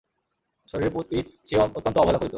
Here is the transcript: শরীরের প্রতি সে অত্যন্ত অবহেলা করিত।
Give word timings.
শরীরের 0.69 0.93
প্রতি 0.93 1.17
সে 1.47 1.55
অত্যন্ত 1.57 1.97
অবহেলা 1.97 2.19
করিত। 2.19 2.29